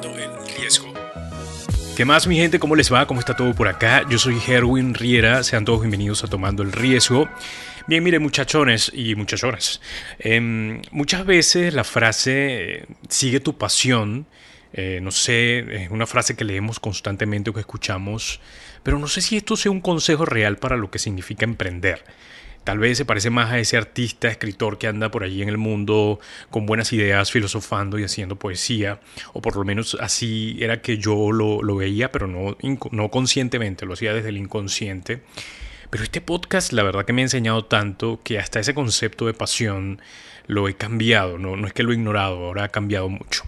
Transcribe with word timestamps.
tomando 0.00 0.42
el 0.42 0.56
riesgo. 0.56 0.92
¿Qué 1.96 2.04
más 2.04 2.26
mi 2.26 2.36
gente? 2.36 2.58
¿Cómo 2.58 2.76
les 2.76 2.92
va? 2.92 3.06
¿Cómo 3.06 3.20
está 3.20 3.34
todo 3.34 3.54
por 3.54 3.68
acá? 3.68 4.06
Yo 4.08 4.18
soy 4.18 4.38
Herwin 4.46 4.94
Riera, 4.94 5.42
sean 5.42 5.64
todos 5.64 5.80
bienvenidos 5.80 6.22
a 6.22 6.28
Tomando 6.28 6.62
el 6.62 6.72
Riesgo. 6.72 7.28
Bien, 7.88 8.04
mire 8.04 8.18
muchachones 8.18 8.92
y 8.94 9.14
muchachonas, 9.14 9.80
em, 10.18 10.82
muchas 10.90 11.24
veces 11.24 11.72
la 11.74 11.84
frase 11.84 12.80
eh, 12.80 12.86
sigue 13.08 13.40
tu 13.40 13.56
pasión, 13.56 14.26
eh, 14.74 15.00
no 15.02 15.10
sé, 15.10 15.84
es 15.84 15.90
una 15.90 16.06
frase 16.06 16.36
que 16.36 16.44
leemos 16.44 16.78
constantemente 16.78 17.50
o 17.50 17.54
que 17.54 17.60
escuchamos, 17.60 18.40
pero 18.82 18.98
no 18.98 19.08
sé 19.08 19.22
si 19.22 19.38
esto 19.38 19.56
sea 19.56 19.72
un 19.72 19.80
consejo 19.80 20.26
real 20.26 20.58
para 20.58 20.76
lo 20.76 20.90
que 20.90 20.98
significa 20.98 21.44
emprender. 21.44 22.04
Tal 22.64 22.78
vez 22.78 22.98
se 22.98 23.04
parece 23.04 23.30
más 23.30 23.50
a 23.50 23.58
ese 23.58 23.76
artista, 23.76 24.28
escritor 24.28 24.78
que 24.78 24.86
anda 24.86 25.10
por 25.10 25.24
allí 25.24 25.42
en 25.42 25.48
el 25.48 25.56
mundo 25.56 26.20
con 26.50 26.66
buenas 26.66 26.92
ideas, 26.92 27.30
filosofando 27.30 27.98
y 27.98 28.04
haciendo 28.04 28.36
poesía, 28.36 29.00
o 29.32 29.40
por 29.40 29.56
lo 29.56 29.64
menos 29.64 29.96
así 30.00 30.56
era 30.60 30.82
que 30.82 30.98
yo 30.98 31.32
lo, 31.32 31.62
lo 31.62 31.76
veía, 31.76 32.12
pero 32.12 32.26
no, 32.26 32.56
no 32.90 33.10
conscientemente, 33.10 33.86
lo 33.86 33.94
hacía 33.94 34.12
desde 34.12 34.28
el 34.28 34.36
inconsciente. 34.36 35.22
Pero 35.90 36.04
este 36.04 36.20
podcast 36.20 36.72
la 36.72 36.82
verdad 36.82 37.06
que 37.06 37.14
me 37.14 37.22
ha 37.22 37.24
enseñado 37.24 37.64
tanto 37.64 38.20
que 38.22 38.38
hasta 38.38 38.60
ese 38.60 38.74
concepto 38.74 39.24
de 39.26 39.32
pasión 39.32 40.02
lo 40.46 40.68
he 40.68 40.74
cambiado, 40.74 41.38
no, 41.38 41.56
no 41.56 41.66
es 41.66 41.72
que 41.72 41.82
lo 41.82 41.92
he 41.92 41.94
ignorado, 41.94 42.44
ahora 42.44 42.64
ha 42.64 42.68
cambiado 42.68 43.08
mucho. 43.08 43.42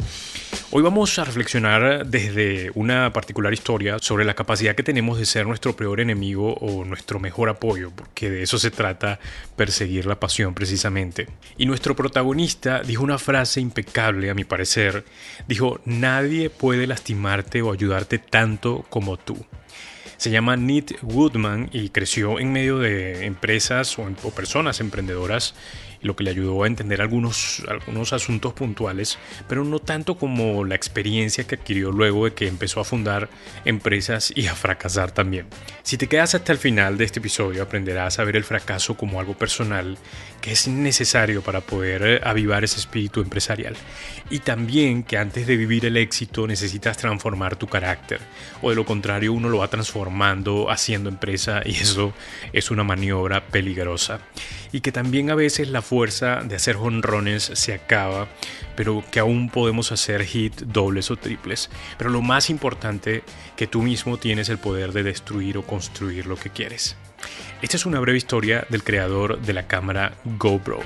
Hoy 0.70 0.82
vamos 0.82 1.18
a 1.18 1.24
reflexionar 1.24 2.06
desde 2.06 2.70
una 2.74 3.12
particular 3.12 3.52
historia 3.52 3.98
sobre 3.98 4.24
la 4.24 4.34
capacidad 4.34 4.74
que 4.74 4.82
tenemos 4.82 5.18
de 5.18 5.26
ser 5.26 5.46
nuestro 5.46 5.76
peor 5.76 6.00
enemigo 6.00 6.54
o 6.54 6.84
nuestro 6.84 7.18
mejor 7.18 7.48
apoyo, 7.48 7.90
porque 7.90 8.30
de 8.30 8.42
eso 8.42 8.58
se 8.58 8.70
trata 8.70 9.18
perseguir 9.56 10.06
la 10.06 10.20
pasión 10.20 10.54
precisamente. 10.54 11.26
Y 11.58 11.66
nuestro 11.66 11.96
protagonista 11.96 12.80
dijo 12.80 13.02
una 13.02 13.18
frase 13.18 13.60
impecable 13.60 14.30
a 14.30 14.34
mi 14.34 14.44
parecer, 14.44 15.04
dijo, 15.46 15.80
nadie 15.84 16.48
puede 16.48 16.86
lastimarte 16.86 17.60
o 17.60 17.72
ayudarte 17.72 18.18
tanto 18.18 18.86
como 18.88 19.18
tú. 19.18 19.44
Se 20.20 20.30
llama 20.30 20.54
Nit 20.54 20.98
Woodman 21.00 21.70
y 21.72 21.88
creció 21.88 22.40
en 22.40 22.52
medio 22.52 22.78
de 22.78 23.24
empresas 23.24 23.98
o, 23.98 24.02
o 24.02 24.30
personas 24.32 24.78
emprendedoras 24.80 25.54
lo 26.02 26.16
que 26.16 26.24
le 26.24 26.30
ayudó 26.30 26.64
a 26.64 26.66
entender 26.66 27.00
algunos, 27.00 27.62
algunos 27.68 28.12
asuntos 28.12 28.52
puntuales, 28.52 29.18
pero 29.48 29.64
no 29.64 29.78
tanto 29.78 30.16
como 30.16 30.64
la 30.64 30.74
experiencia 30.74 31.44
que 31.44 31.56
adquirió 31.56 31.92
luego 31.92 32.24
de 32.24 32.34
que 32.34 32.46
empezó 32.46 32.80
a 32.80 32.84
fundar 32.84 33.28
empresas 33.64 34.32
y 34.34 34.46
a 34.46 34.54
fracasar 34.54 35.12
también. 35.12 35.46
Si 35.82 35.96
te 35.98 36.06
quedas 36.06 36.34
hasta 36.34 36.52
el 36.52 36.58
final 36.58 36.96
de 36.96 37.04
este 37.04 37.18
episodio 37.18 37.62
aprenderás 37.62 38.18
a 38.18 38.24
ver 38.24 38.36
el 38.36 38.44
fracaso 38.44 38.96
como 38.96 39.20
algo 39.20 39.34
personal 39.34 39.98
que 40.40 40.52
es 40.52 40.68
necesario 40.68 41.42
para 41.42 41.60
poder 41.60 42.02
eh, 42.02 42.20
avivar 42.22 42.64
ese 42.64 42.78
espíritu 42.78 43.20
empresarial 43.20 43.74
y 44.30 44.38
también 44.38 45.02
que 45.02 45.18
antes 45.18 45.46
de 45.46 45.56
vivir 45.56 45.84
el 45.84 45.96
éxito 45.96 46.46
necesitas 46.46 46.96
transformar 46.96 47.56
tu 47.56 47.66
carácter 47.66 48.20
o 48.62 48.70
de 48.70 48.76
lo 48.76 48.84
contrario 48.84 49.32
uno 49.32 49.48
lo 49.48 49.58
va 49.58 49.68
transformando 49.68 50.70
haciendo 50.70 51.08
empresa 51.08 51.62
y 51.64 51.72
eso 51.72 52.12
es 52.52 52.70
una 52.70 52.84
maniobra 52.84 53.46
peligrosa 53.46 54.20
y 54.72 54.80
que 54.80 54.92
también 54.92 55.30
a 55.30 55.34
veces 55.34 55.68
la 55.68 55.82
fuerza 55.90 56.36
de 56.44 56.54
hacer 56.54 56.76
honrones 56.76 57.50
se 57.54 57.74
acaba, 57.74 58.28
pero 58.76 59.02
que 59.10 59.18
aún 59.18 59.50
podemos 59.50 59.90
hacer 59.90 60.22
hit 60.22 60.54
dobles 60.60 61.10
o 61.10 61.16
triples. 61.16 61.68
Pero 61.98 62.10
lo 62.10 62.22
más 62.22 62.48
importante, 62.48 63.24
que 63.56 63.66
tú 63.66 63.82
mismo 63.82 64.16
tienes 64.16 64.48
el 64.50 64.58
poder 64.58 64.92
de 64.92 65.02
destruir 65.02 65.58
o 65.58 65.66
construir 65.66 66.26
lo 66.26 66.36
que 66.36 66.50
quieres. 66.50 66.94
Esta 67.60 67.76
es 67.76 67.86
una 67.86 67.98
breve 67.98 68.18
historia 68.18 68.64
del 68.68 68.84
creador 68.84 69.40
de 69.40 69.52
la 69.52 69.66
cámara 69.66 70.12
GoPro. 70.38 70.78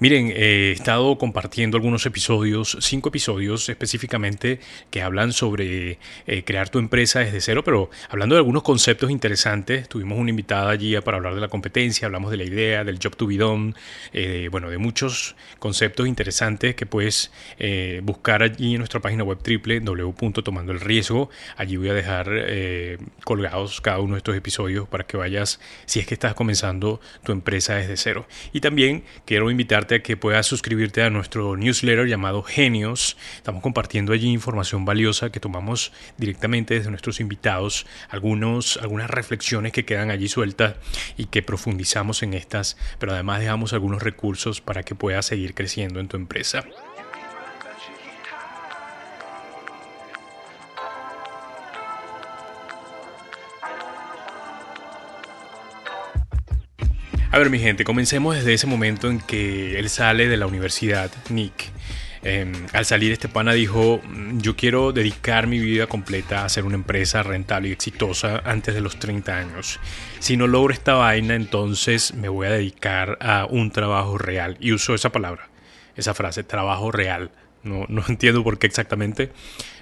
Miren, 0.00 0.32
he 0.36 0.70
estado 0.70 1.18
compartiendo 1.18 1.76
algunos 1.76 2.06
episodios, 2.06 2.78
cinco 2.82 3.08
episodios 3.08 3.68
específicamente, 3.68 4.60
que 4.92 5.02
hablan 5.02 5.32
sobre 5.32 5.98
eh, 6.28 6.44
crear 6.44 6.68
tu 6.68 6.78
empresa 6.78 7.18
desde 7.18 7.40
cero, 7.40 7.64
pero 7.64 7.90
hablando 8.08 8.36
de 8.36 8.38
algunos 8.38 8.62
conceptos 8.62 9.10
interesantes. 9.10 9.88
Tuvimos 9.88 10.16
una 10.16 10.30
invitada 10.30 10.70
allí 10.70 10.96
para 11.00 11.16
hablar 11.16 11.34
de 11.34 11.40
la 11.40 11.48
competencia, 11.48 12.06
hablamos 12.06 12.30
de 12.30 12.36
la 12.36 12.44
idea, 12.44 12.84
del 12.84 13.00
job 13.02 13.16
to 13.16 13.26
be 13.26 13.38
done, 13.38 13.74
eh, 14.12 14.46
bueno, 14.52 14.70
de 14.70 14.78
muchos 14.78 15.34
conceptos 15.58 16.06
interesantes 16.06 16.76
que 16.76 16.86
puedes 16.86 17.32
eh, 17.58 18.00
buscar 18.04 18.44
allí 18.44 18.74
en 18.74 18.78
nuestra 18.78 19.00
página 19.00 19.24
web 19.24 19.42
triple 19.42 19.80
www.tomandoelriesgo. 19.80 21.28
Allí 21.56 21.76
voy 21.76 21.88
a 21.88 21.94
dejar 21.94 22.30
colgados 23.24 23.80
cada 23.80 23.98
uno 23.98 24.14
de 24.14 24.18
estos 24.18 24.36
episodios 24.36 24.86
para 24.86 25.04
que 25.08 25.16
vayas, 25.16 25.58
si 25.86 25.98
es 25.98 26.06
que 26.06 26.14
estás 26.14 26.34
comenzando 26.34 27.00
tu 27.24 27.32
empresa 27.32 27.74
desde 27.74 27.96
cero. 27.96 28.28
Y 28.52 28.60
también 28.60 29.02
quiero 29.24 29.50
invitarte 29.50 29.87
que 29.88 30.16
puedas 30.18 30.46
suscribirte 30.46 31.02
a 31.02 31.08
nuestro 31.08 31.56
newsletter 31.56 32.06
llamado 32.06 32.42
Genios. 32.42 33.16
Estamos 33.36 33.62
compartiendo 33.62 34.12
allí 34.12 34.28
información 34.28 34.84
valiosa 34.84 35.30
que 35.30 35.40
tomamos 35.40 35.92
directamente 36.18 36.74
desde 36.74 36.90
nuestros 36.90 37.20
invitados, 37.20 37.86
algunos, 38.10 38.76
algunas 38.76 39.08
reflexiones 39.08 39.72
que 39.72 39.86
quedan 39.86 40.10
allí 40.10 40.28
sueltas 40.28 40.76
y 41.16 41.26
que 41.26 41.42
profundizamos 41.42 42.22
en 42.22 42.34
estas, 42.34 42.76
pero 42.98 43.12
además 43.12 43.40
dejamos 43.40 43.72
algunos 43.72 44.02
recursos 44.02 44.60
para 44.60 44.82
que 44.82 44.94
puedas 44.94 45.24
seguir 45.24 45.54
creciendo 45.54 46.00
en 46.00 46.08
tu 46.08 46.18
empresa. 46.18 46.64
A 57.38 57.40
ver, 57.40 57.50
mi 57.50 57.60
gente, 57.60 57.84
comencemos 57.84 58.34
desde 58.34 58.52
ese 58.52 58.66
momento 58.66 59.08
en 59.08 59.20
que 59.20 59.78
él 59.78 59.88
sale 59.90 60.26
de 60.26 60.36
la 60.36 60.48
universidad, 60.48 61.08
Nick. 61.30 61.70
Em, 62.24 62.52
al 62.72 62.84
salir 62.84 63.12
este 63.12 63.28
pana 63.28 63.52
dijo, 63.52 64.00
mm, 64.02 64.40
yo 64.40 64.56
quiero 64.56 64.90
dedicar 64.90 65.46
mi 65.46 65.60
vida 65.60 65.86
completa 65.86 66.40
a 66.40 66.46
hacer 66.46 66.64
una 66.64 66.74
empresa 66.74 67.22
rentable 67.22 67.68
y 67.68 67.72
exitosa 67.72 68.42
antes 68.44 68.74
de 68.74 68.80
los 68.80 68.98
30 68.98 69.38
años. 69.38 69.78
Si 70.18 70.36
no 70.36 70.48
logro 70.48 70.74
esta 70.74 70.94
vaina, 70.94 71.36
entonces 71.36 72.12
me 72.12 72.28
voy 72.28 72.48
a 72.48 72.50
dedicar 72.50 73.18
a 73.20 73.46
un 73.48 73.70
trabajo 73.70 74.18
real. 74.18 74.56
Y 74.58 74.72
usó 74.72 74.96
esa 74.96 75.12
palabra, 75.12 75.48
esa 75.94 76.14
frase, 76.14 76.42
trabajo 76.42 76.90
real. 76.90 77.30
No, 77.62 77.86
no 77.88 78.02
entiendo 78.08 78.42
por 78.42 78.58
qué 78.58 78.66
exactamente, 78.66 79.30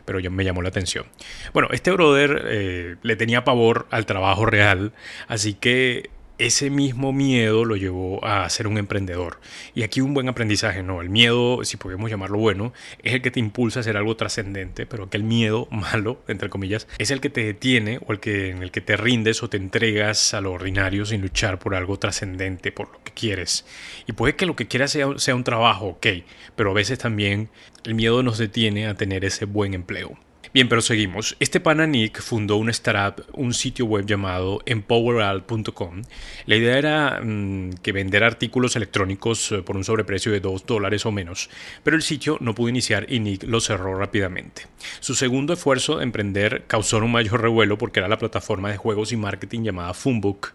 pero 0.04 0.20
ya 0.20 0.28
me 0.28 0.44
llamó 0.44 0.60
la 0.60 0.68
atención. 0.68 1.06
Bueno, 1.54 1.68
este 1.72 1.90
brother 1.90 2.42
eh, 2.50 2.96
le 3.00 3.16
tenía 3.16 3.44
pavor 3.44 3.86
al 3.90 4.04
trabajo 4.04 4.44
real, 4.44 4.92
así 5.26 5.54
que 5.54 6.10
ese 6.38 6.70
mismo 6.70 7.12
miedo 7.12 7.64
lo 7.64 7.76
llevó 7.76 8.24
a 8.24 8.48
ser 8.50 8.66
un 8.66 8.78
emprendedor. 8.78 9.40
Y 9.74 9.82
aquí 9.82 10.00
un 10.00 10.14
buen 10.14 10.28
aprendizaje, 10.28 10.82
¿no? 10.82 11.00
El 11.00 11.08
miedo, 11.08 11.64
si 11.64 11.76
podemos 11.76 12.10
llamarlo 12.10 12.38
bueno, 12.38 12.72
es 13.02 13.14
el 13.14 13.22
que 13.22 13.30
te 13.30 13.40
impulsa 13.40 13.78
a 13.78 13.82
hacer 13.82 13.96
algo 13.96 14.16
trascendente, 14.16 14.86
pero 14.86 15.08
que 15.08 15.16
el 15.16 15.24
miedo 15.24 15.68
malo, 15.70 16.22
entre 16.28 16.48
comillas, 16.48 16.86
es 16.98 17.10
el 17.10 17.20
que 17.20 17.30
te 17.30 17.44
detiene 17.44 18.00
o 18.06 18.12
el 18.12 18.20
que, 18.20 18.50
en 18.50 18.62
el 18.62 18.70
que 18.70 18.80
te 18.80 18.96
rindes 18.96 19.42
o 19.42 19.48
te 19.48 19.56
entregas 19.56 20.34
a 20.34 20.40
lo 20.40 20.52
ordinario 20.52 21.06
sin 21.06 21.22
luchar 21.22 21.58
por 21.58 21.74
algo 21.74 21.98
trascendente, 21.98 22.72
por 22.72 22.92
lo 22.92 23.02
que 23.02 23.12
quieres. 23.12 23.64
Y 24.06 24.12
puede 24.12 24.36
que 24.36 24.46
lo 24.46 24.56
que 24.56 24.68
quieras 24.68 24.90
sea, 24.90 25.06
sea 25.16 25.34
un 25.34 25.44
trabajo, 25.44 25.86
ok, 25.86 26.06
pero 26.54 26.70
a 26.70 26.74
veces 26.74 26.98
también 26.98 27.48
el 27.84 27.94
miedo 27.94 28.22
nos 28.22 28.38
detiene 28.38 28.86
a 28.86 28.94
tener 28.94 29.24
ese 29.24 29.44
buen 29.44 29.74
empleo. 29.74 30.18
Bien, 30.56 30.70
pero 30.70 30.80
seguimos. 30.80 31.36
Este 31.38 31.60
pana 31.60 31.86
Nick 31.86 32.22
fundó 32.22 32.56
una 32.56 32.70
startup, 32.70 33.26
un 33.34 33.52
sitio 33.52 33.84
web 33.84 34.06
llamado 34.06 34.62
empoweral.com. 34.64 36.00
La 36.46 36.56
idea 36.56 36.78
era 36.78 37.20
mm, 37.22 37.74
que 37.82 37.92
vender 37.92 38.24
artículos 38.24 38.74
electrónicos 38.74 39.52
eh, 39.52 39.60
por 39.60 39.76
un 39.76 39.84
sobreprecio 39.84 40.32
de 40.32 40.40
2 40.40 40.64
dólares 40.64 41.04
o 41.04 41.12
menos, 41.12 41.50
pero 41.82 41.94
el 41.94 42.02
sitio 42.02 42.38
no 42.40 42.54
pudo 42.54 42.70
iniciar 42.70 43.04
y 43.12 43.20
Nick 43.20 43.42
lo 43.42 43.60
cerró 43.60 43.98
rápidamente. 43.98 44.62
Su 45.00 45.14
segundo 45.14 45.52
esfuerzo 45.52 45.98
de 45.98 46.04
emprender 46.04 46.64
causó 46.66 46.96
un 46.96 47.12
mayor 47.12 47.42
revuelo 47.42 47.76
porque 47.76 48.00
era 48.00 48.08
la 48.08 48.16
plataforma 48.16 48.70
de 48.70 48.78
juegos 48.78 49.12
y 49.12 49.18
marketing 49.18 49.60
llamada 49.62 49.92
Funbook, 49.92 50.54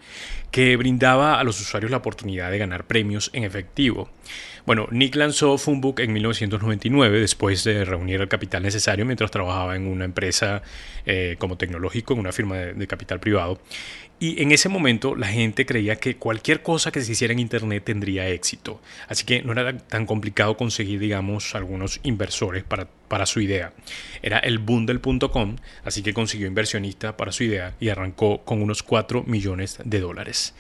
que 0.50 0.78
brindaba 0.78 1.40
a 1.40 1.44
los 1.44 1.61
usuarios 1.61 1.91
la 1.91 1.97
oportunidad 1.97 2.50
de 2.50 2.57
ganar 2.57 2.88
premios 2.88 3.29
en 3.34 3.44
efectivo. 3.44 4.09
Bueno, 4.66 4.88
Nick 4.91 5.16
lanzó 5.16 5.57
Funbook 5.57 5.99
en 5.99 6.13
1999 6.13 7.19
después 7.19 7.63
de 7.63 7.83
reunir 7.83 8.22
el 8.22 8.27
capital 8.27 8.61
necesario 8.61 9.05
mientras 9.05 9.31
trabajaba 9.31 9.75
en 9.75 9.87
una 9.87 10.05
empresa 10.05 10.61
eh, 11.05 11.35
como 11.40 11.58
tecnológico, 11.58 12.13
en 12.13 12.19
una 12.19 12.31
firma 12.31 12.58
de, 12.58 12.87
capital 12.87 13.19
privado. 13.19 13.59
Y 14.19 14.43
en 14.43 14.52
ese 14.52 14.69
momento 14.69 15.16
la 15.16 15.28
gente 15.28 15.66
creía 15.66 15.96
que 15.96 16.16
cualquier 16.17 16.61
cosa 16.61 16.91
que 16.91 17.02
se 17.02 17.11
hiciera 17.11 17.31
en 17.34 17.40
Internet 17.40 17.84
tendría 17.85 18.28
éxito. 18.28 18.79
Así 19.08 19.25
que 19.25 19.41
no 19.41 19.53
era 19.53 19.75
tan 19.78 20.05
complicado 20.05 20.58
conseguir, 20.58 20.99
digamos, 20.99 21.55
algunos 21.55 21.99
inversores 22.03 22.64
para, 22.64 22.87
para 23.07 23.25
su 23.25 23.41
idea. 23.41 23.73
Era 24.22 24.37
el 24.37 24.59
boom 24.59 24.85
del 24.85 25.02
.com, 25.02 25.55
así 25.84 26.03
que 26.03 26.14
consiguió 26.14 26.46
inversionistas 26.46 27.14
para 27.14 27.31
su 27.31 27.43
idea 27.46 27.75
y 27.79 27.90
arrancó 27.90 28.43
con 28.43 28.61
unos 28.61 28.84
4 28.84 29.23
millones 29.23 29.79
de 29.84 29.99
dólares 29.99 30.53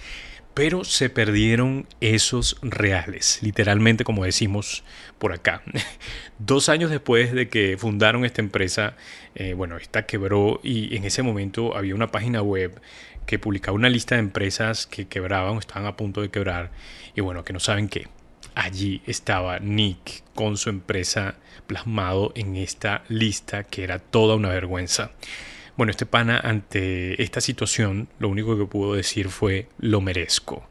pero 0.53 0.83
se 0.83 1.09
perdieron 1.09 1.87
esos 2.01 2.57
reales, 2.61 3.39
literalmente 3.41 4.03
como 4.03 4.25
decimos 4.25 4.83
por 5.17 5.33
acá. 5.33 5.61
Dos 6.39 6.69
años 6.69 6.89
después 6.89 7.31
de 7.31 7.49
que 7.49 7.77
fundaron 7.77 8.25
esta 8.25 8.41
empresa, 8.41 8.95
eh, 9.35 9.53
bueno, 9.53 9.77
esta 9.77 10.05
quebró 10.05 10.59
y 10.63 10.95
en 10.95 11.05
ese 11.05 11.23
momento 11.23 11.75
había 11.75 11.95
una 11.95 12.11
página 12.11 12.41
web 12.41 12.81
que 13.25 13.39
publicaba 13.39 13.75
una 13.75 13.89
lista 13.89 14.15
de 14.15 14.19
empresas 14.19 14.87
que 14.87 15.07
quebraban 15.07 15.55
o 15.55 15.59
estaban 15.59 15.85
a 15.85 15.95
punto 15.95 16.21
de 16.21 16.29
quebrar 16.29 16.71
y 17.15 17.21
bueno, 17.21 17.43
que 17.43 17.53
no 17.53 17.59
saben 17.59 17.87
qué. 17.87 18.07
allí 18.55 19.01
estaba 19.05 19.59
Nick 19.59 20.23
con 20.35 20.57
su 20.57 20.69
empresa 20.69 21.35
plasmado 21.67 22.33
en 22.35 22.57
esta 22.57 23.03
lista 23.07 23.63
que 23.63 23.83
era 23.83 23.99
toda 23.99 24.35
una 24.35 24.49
vergüenza. 24.49 25.11
Bueno, 25.77 25.91
este 25.91 26.05
pana 26.05 26.37
ante 26.37 27.21
esta 27.23 27.39
situación 27.39 28.09
lo 28.19 28.27
único 28.27 28.57
que 28.57 28.65
pudo 28.65 28.93
decir 28.93 29.29
fue 29.29 29.67
lo 29.79 30.01
merezco. 30.01 30.67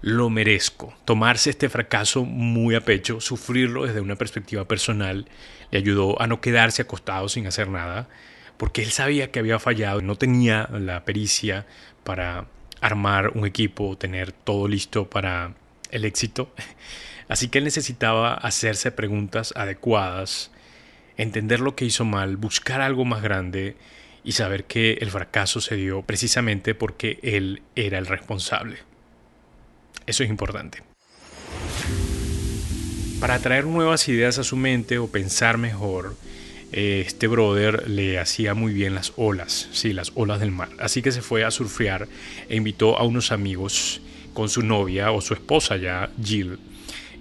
Lo 0.00 0.28
merezco. 0.28 0.94
Tomarse 1.04 1.50
este 1.50 1.68
fracaso 1.68 2.24
muy 2.24 2.74
a 2.74 2.80
pecho, 2.80 3.20
sufrirlo 3.20 3.86
desde 3.86 4.00
una 4.00 4.16
perspectiva 4.16 4.66
personal, 4.66 5.26
le 5.70 5.78
ayudó 5.78 6.20
a 6.20 6.26
no 6.26 6.40
quedarse 6.40 6.82
acostado 6.82 7.28
sin 7.28 7.46
hacer 7.46 7.68
nada, 7.68 8.08
porque 8.56 8.82
él 8.82 8.90
sabía 8.90 9.30
que 9.30 9.38
había 9.38 9.58
fallado, 9.58 10.02
no 10.02 10.16
tenía 10.16 10.68
la 10.72 11.04
pericia 11.04 11.66
para 12.04 12.46
armar 12.80 13.30
un 13.36 13.46
equipo, 13.46 13.96
tener 13.96 14.32
todo 14.32 14.68
listo 14.68 15.08
para 15.08 15.54
el 15.90 16.04
éxito. 16.04 16.52
Así 17.28 17.48
que 17.48 17.58
él 17.58 17.64
necesitaba 17.64 18.34
hacerse 18.34 18.90
preguntas 18.90 19.52
adecuadas, 19.56 20.50
entender 21.16 21.60
lo 21.60 21.76
que 21.76 21.84
hizo 21.84 22.04
mal, 22.04 22.36
buscar 22.36 22.80
algo 22.80 23.04
más 23.04 23.22
grande 23.22 23.76
y 24.28 24.32
saber 24.32 24.64
que 24.64 24.98
el 25.00 25.10
fracaso 25.10 25.58
se 25.62 25.74
dio 25.74 26.02
precisamente 26.02 26.74
porque 26.74 27.18
él 27.22 27.62
era 27.74 27.96
el 27.96 28.04
responsable. 28.04 28.76
Eso 30.06 30.22
es 30.22 30.28
importante. 30.28 30.82
Para 33.20 33.38
traer 33.38 33.64
nuevas 33.64 34.06
ideas 34.06 34.36
a 34.36 34.44
su 34.44 34.54
mente 34.54 34.98
o 34.98 35.10
pensar 35.10 35.56
mejor, 35.56 36.14
eh, 36.72 37.04
este 37.06 37.26
brother 37.26 37.88
le 37.88 38.18
hacía 38.18 38.52
muy 38.52 38.74
bien 38.74 38.94
las 38.94 39.14
olas, 39.16 39.70
sí, 39.72 39.94
las 39.94 40.12
olas 40.14 40.40
del 40.40 40.50
mar. 40.50 40.68
Así 40.78 41.00
que 41.00 41.10
se 41.10 41.22
fue 41.22 41.42
a 41.42 41.50
surfear 41.50 42.06
e 42.50 42.56
invitó 42.56 42.98
a 42.98 43.04
unos 43.04 43.32
amigos 43.32 44.02
con 44.34 44.50
su 44.50 44.60
novia 44.60 45.10
o 45.10 45.22
su 45.22 45.32
esposa 45.32 45.78
ya, 45.78 46.10
Jill. 46.22 46.58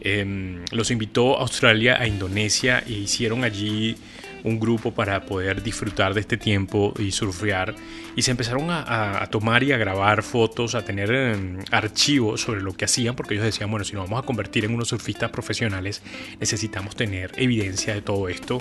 Em, 0.01 0.65
los 0.73 0.91
invitó 0.91 1.37
a 1.37 1.43
Australia, 1.43 2.01
a 2.01 2.05
Indonesia 2.05 2.83
e 2.85 2.91
hicieron 2.91 3.45
allí 3.45 3.95
un 4.43 4.59
grupo 4.59 4.91
para 4.91 5.25
poder 5.25 5.63
disfrutar 5.63 6.13
de 6.13 6.21
este 6.21 6.37
tiempo 6.37 6.93
y 6.97 7.11
surfear. 7.11 7.75
Y 8.15 8.21
se 8.23 8.31
empezaron 8.31 8.67
a, 8.69 9.27
tomar 9.31 9.63
y 9.63 9.71
a 9.71 9.77
grabar 9.77 10.23
fotos, 10.23 10.75
a 10.75 10.83
tener 10.83 11.11
em, 11.11 11.59
archivos 11.71 12.41
sobre 12.41 12.61
lo 12.61 12.73
que 12.73 12.85
hacían, 12.85 13.15
porque 13.15 13.35
ellos 13.35 13.45
decían, 13.45 13.69
bueno, 13.69 13.85
si 13.85 13.93
nos 13.93 14.05
vamos 14.05 14.23
a 14.23 14.25
convertir 14.25 14.65
en 14.65 14.73
unos 14.73 14.87
surfistas 14.87 15.29
profesionales, 15.29 16.01
necesitamos 16.39 16.95
tener 16.95 17.31
evidencia 17.37 17.93
de 17.93 18.01
todo 18.01 18.29
esto. 18.29 18.59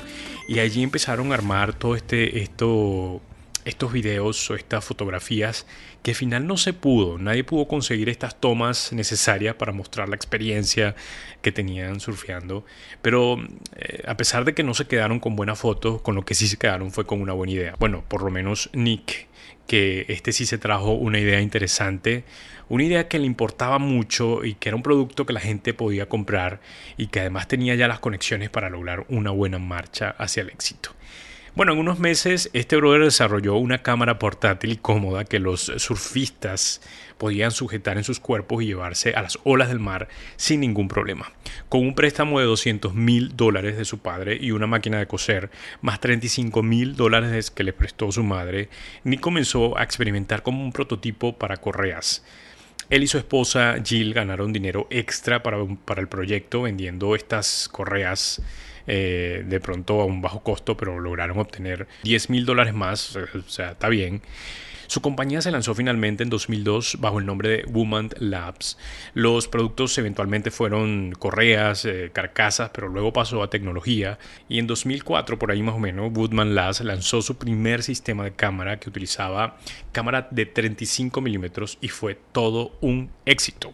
Y 0.48 0.58
allí 0.58 0.82
empezaron 0.82 1.32
a 1.32 1.34
armar 1.34 1.74
todo 1.74 1.96
este, 1.96 2.42
esto 2.42 3.22
estos 3.66 3.92
videos 3.92 4.48
o 4.50 4.54
estas 4.54 4.84
fotografías 4.84 5.66
que 6.02 6.12
al 6.12 6.14
final 6.14 6.46
no 6.46 6.56
se 6.56 6.72
pudo, 6.72 7.18
nadie 7.18 7.42
pudo 7.42 7.66
conseguir 7.66 8.08
estas 8.08 8.40
tomas 8.40 8.92
necesarias 8.92 9.56
para 9.56 9.72
mostrar 9.72 10.08
la 10.08 10.14
experiencia 10.14 10.94
que 11.42 11.50
tenían 11.50 11.98
surfeando, 11.98 12.64
pero 13.02 13.38
eh, 13.74 14.04
a 14.06 14.16
pesar 14.16 14.44
de 14.44 14.54
que 14.54 14.62
no 14.62 14.72
se 14.72 14.86
quedaron 14.86 15.18
con 15.18 15.34
buenas 15.34 15.58
fotos, 15.58 16.00
con 16.00 16.14
lo 16.14 16.24
que 16.24 16.34
sí 16.34 16.46
se 16.46 16.56
quedaron 16.56 16.92
fue 16.92 17.06
con 17.06 17.20
una 17.20 17.32
buena 17.32 17.52
idea. 17.52 17.74
Bueno, 17.78 18.04
por 18.06 18.22
lo 18.22 18.30
menos 18.30 18.70
Nick, 18.72 19.26
que 19.66 20.06
este 20.08 20.32
sí 20.32 20.46
se 20.46 20.58
trajo 20.58 20.92
una 20.92 21.18
idea 21.18 21.40
interesante, 21.40 22.24
una 22.68 22.84
idea 22.84 23.08
que 23.08 23.18
le 23.18 23.26
importaba 23.26 23.78
mucho 23.78 24.44
y 24.44 24.54
que 24.54 24.68
era 24.68 24.76
un 24.76 24.82
producto 24.82 25.26
que 25.26 25.32
la 25.32 25.40
gente 25.40 25.74
podía 25.74 26.08
comprar 26.08 26.60
y 26.96 27.08
que 27.08 27.20
además 27.20 27.48
tenía 27.48 27.74
ya 27.74 27.88
las 27.88 27.98
conexiones 27.98 28.48
para 28.48 28.70
lograr 28.70 29.06
una 29.08 29.30
buena 29.30 29.58
marcha 29.58 30.10
hacia 30.18 30.42
el 30.42 30.50
éxito. 30.50 30.90
Bueno, 31.56 31.72
en 31.72 31.78
unos 31.78 31.98
meses 31.98 32.50
este 32.52 32.76
brother 32.76 33.04
desarrolló 33.04 33.54
una 33.54 33.82
cámara 33.82 34.18
portátil 34.18 34.72
y 34.72 34.76
cómoda 34.76 35.24
que 35.24 35.38
los 35.38 35.72
surfistas 35.78 36.82
podían 37.16 37.50
sujetar 37.50 37.96
en 37.96 38.04
sus 38.04 38.20
cuerpos 38.20 38.62
y 38.62 38.66
llevarse 38.66 39.14
a 39.14 39.22
las 39.22 39.38
olas 39.42 39.68
del 39.68 39.80
mar 39.80 40.08
sin 40.36 40.60
ningún 40.60 40.86
problema. 40.86 41.32
Con 41.70 41.80
un 41.80 41.94
préstamo 41.94 42.40
de 42.40 42.44
200 42.44 42.92
mil 42.92 43.38
dólares 43.38 43.78
de 43.78 43.86
su 43.86 44.00
padre 44.00 44.36
y 44.38 44.50
una 44.50 44.66
máquina 44.66 44.98
de 44.98 45.06
coser, 45.06 45.50
más 45.80 45.98
35 45.98 46.62
mil 46.62 46.94
dólares 46.94 47.50
que 47.50 47.64
le 47.64 47.72
prestó 47.72 48.12
su 48.12 48.22
madre, 48.22 48.68
Nick 49.04 49.20
comenzó 49.20 49.78
a 49.78 49.82
experimentar 49.82 50.42
como 50.42 50.62
un 50.62 50.72
prototipo 50.72 51.38
para 51.38 51.56
correas. 51.56 52.22
Él 52.90 53.02
y 53.02 53.06
su 53.06 53.18
esposa 53.18 53.76
Jill 53.84 54.14
ganaron 54.14 54.52
dinero 54.52 54.86
extra 54.90 55.42
para, 55.42 55.58
para 55.84 56.00
el 56.00 56.08
proyecto 56.08 56.62
vendiendo 56.62 57.14
estas 57.14 57.68
correas 57.68 58.40
eh, 58.86 59.42
de 59.44 59.60
pronto 59.60 60.00
a 60.00 60.04
un 60.04 60.22
bajo 60.22 60.40
costo, 60.42 60.76
pero 60.76 61.00
lograron 61.00 61.38
obtener 61.38 61.88
10 62.04 62.30
mil 62.30 62.46
dólares 62.46 62.74
más, 62.74 63.16
o 63.16 63.48
sea, 63.48 63.72
está 63.72 63.88
bien. 63.88 64.22
Su 64.86 65.00
compañía 65.00 65.42
se 65.42 65.50
lanzó 65.50 65.74
finalmente 65.74 66.22
en 66.22 66.30
2002 66.30 66.98
bajo 67.00 67.18
el 67.18 67.26
nombre 67.26 67.48
de 67.48 67.64
Woman 67.64 68.10
Labs. 68.18 68.78
Los 69.14 69.48
productos 69.48 69.96
eventualmente 69.98 70.50
fueron 70.50 71.12
correas, 71.18 71.84
eh, 71.84 72.10
carcasas, 72.12 72.70
pero 72.72 72.88
luego 72.88 73.12
pasó 73.12 73.42
a 73.42 73.50
tecnología 73.50 74.18
y 74.48 74.58
en 74.58 74.66
2004, 74.66 75.38
por 75.38 75.50
ahí 75.50 75.62
más 75.62 75.74
o 75.74 75.78
menos, 75.78 76.12
Woodman 76.12 76.54
Labs 76.54 76.80
lanzó 76.80 77.22
su 77.22 77.36
primer 77.36 77.82
sistema 77.82 78.24
de 78.24 78.32
cámara 78.32 78.78
que 78.78 78.88
utilizaba 78.88 79.56
cámara 79.92 80.28
de 80.30 80.46
35 80.46 81.20
milímetros 81.20 81.78
y 81.80 81.88
fue 81.88 82.18
todo 82.32 82.76
un 82.80 83.10
éxito. 83.24 83.72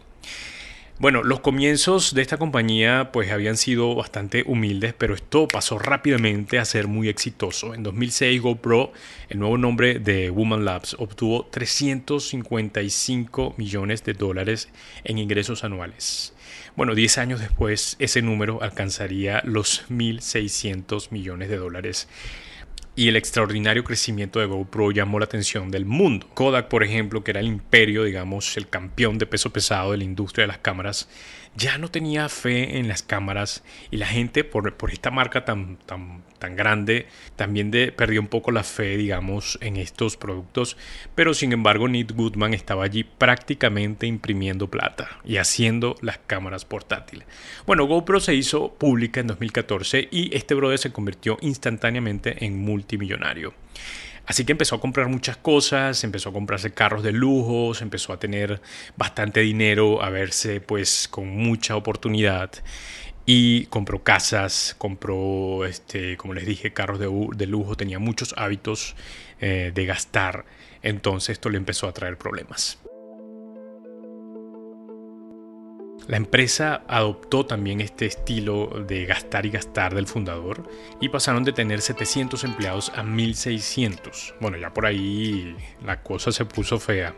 Bueno, 1.03 1.21
los 1.21 1.41
comienzos 1.41 2.13
de 2.13 2.21
esta 2.21 2.37
compañía 2.37 3.09
pues 3.11 3.29
habían 3.29 3.57
sido 3.57 3.93
bastante 3.93 4.45
humildes, 4.47 4.93
pero 4.93 5.15
esto 5.15 5.49
pasó 5.49 5.77
rápidamente 5.77 6.59
a 6.59 6.65
ser 6.65 6.87
muy 6.87 7.09
exitoso. 7.09 7.73
En 7.73 7.83
2006 7.83 8.41
GoPro, 8.41 8.93
el 9.27 9.39
nuevo 9.39 9.57
nombre 9.57 9.99
de 9.99 10.29
Woman 10.29 10.63
Labs, 10.63 10.95
obtuvo 10.97 11.45
355 11.47 13.55
millones 13.57 14.05
de 14.05 14.13
dólares 14.13 14.69
en 15.03 15.17
ingresos 15.17 15.65
anuales. 15.65 16.33
Bueno, 16.77 16.95
10 16.95 17.17
años 17.17 17.41
después 17.41 17.97
ese 17.99 18.21
número 18.21 18.63
alcanzaría 18.63 19.41
los 19.43 19.85
1.600 19.89 21.11
millones 21.11 21.49
de 21.49 21.57
dólares 21.57 22.07
y 22.95 23.07
el 23.07 23.15
extraordinario 23.15 23.83
crecimiento 23.83 24.39
de 24.39 24.45
GoPro 24.45 24.91
llamó 24.91 25.19
la 25.19 25.25
atención 25.25 25.71
del 25.71 25.85
mundo. 25.85 26.27
Kodak, 26.33 26.67
por 26.67 26.83
ejemplo, 26.83 27.23
que 27.23 27.31
era 27.31 27.39
el 27.39 27.47
imperio, 27.47 28.03
digamos, 28.03 28.55
el 28.57 28.69
campeón 28.69 29.17
de 29.17 29.25
peso 29.25 29.51
pesado 29.51 29.91
de 29.91 29.97
la 29.97 30.03
industria 30.03 30.43
de 30.43 30.49
las 30.49 30.59
cámaras, 30.59 31.09
ya 31.55 31.77
no 31.77 31.89
tenía 31.89 32.29
fe 32.29 32.77
en 32.77 32.87
las 32.87 33.03
cámaras 33.03 33.63
y 33.91 33.97
la 33.97 34.07
gente 34.07 34.43
por, 34.43 34.73
por 34.75 34.91
esta 34.91 35.11
marca 35.11 35.45
tan, 35.45 35.77
tan, 35.77 36.23
tan 36.39 36.55
grande 36.55 37.07
también 37.35 37.71
de, 37.71 37.91
perdió 37.91 38.19
un 38.19 38.27
poco 38.27 38.51
la 38.51 38.63
fe, 38.63 38.97
digamos, 38.97 39.57
en 39.61 39.77
estos 39.77 40.17
productos. 40.17 40.77
Pero 41.15 41.33
sin 41.33 41.53
embargo, 41.53 41.87
Nick 41.87 42.13
Goodman 42.13 42.53
estaba 42.53 42.83
allí 42.83 43.03
prácticamente 43.03 44.07
imprimiendo 44.07 44.69
plata 44.69 45.19
y 45.23 45.37
haciendo 45.37 45.95
las 46.01 46.17
cámaras 46.17 46.65
portátiles. 46.65 47.27
Bueno, 47.65 47.85
GoPro 47.85 48.19
se 48.19 48.33
hizo 48.33 48.73
pública 48.73 49.19
en 49.19 49.27
2014 49.27 50.07
y 50.11 50.35
este 50.35 50.55
brother 50.55 50.79
se 50.79 50.91
convirtió 50.91 51.37
instantáneamente 51.41 52.43
en 52.45 52.57
multimillonario. 52.57 53.53
Así 54.25 54.45
que 54.45 54.53
empezó 54.53 54.75
a 54.75 54.79
comprar 54.79 55.09
muchas 55.09 55.35
cosas, 55.35 56.03
empezó 56.03 56.29
a 56.29 56.33
comprarse 56.33 56.71
carros 56.71 57.03
de 57.03 57.11
lujo, 57.11 57.73
empezó 57.81 58.13
a 58.13 58.19
tener 58.19 58.61
bastante 58.95 59.41
dinero, 59.41 60.01
a 60.01 60.09
verse 60.09 60.61
pues 60.61 61.07
con 61.09 61.27
mucha 61.27 61.75
oportunidad 61.75 62.51
y 63.25 63.65
compró 63.67 64.03
casas, 64.03 64.75
compró, 64.77 65.65
este, 65.65 66.17
como 66.17 66.33
les 66.33 66.45
dije, 66.45 66.73
carros 66.73 66.99
de, 66.99 67.47
lujo, 67.47 67.75
tenía 67.75 67.99
muchos 67.99 68.33
hábitos 68.37 68.95
eh, 69.39 69.71
de 69.73 69.85
gastar, 69.85 70.45
entonces 70.81 71.29
esto 71.33 71.49
le 71.49 71.57
empezó 71.57 71.87
a 71.87 71.93
traer 71.93 72.17
problemas. 72.17 72.82
La 76.07 76.17
empresa 76.17 76.83
adoptó 76.87 77.45
también 77.45 77.79
este 77.79 78.05
estilo 78.05 78.83
de 78.87 79.05
gastar 79.05 79.45
y 79.45 79.51
gastar 79.51 79.95
del 79.95 80.07
fundador 80.07 80.69
y 80.99 81.09
pasaron 81.09 81.43
de 81.43 81.53
tener 81.53 81.81
700 81.81 82.43
empleados 82.43 82.91
a 82.95 83.03
1600. 83.03 84.35
Bueno, 84.41 84.57
ya 84.57 84.73
por 84.73 84.85
ahí 84.85 85.55
la 85.85 86.01
cosa 86.03 86.31
se 86.31 86.43
puso 86.45 86.79
fea. 86.79 87.15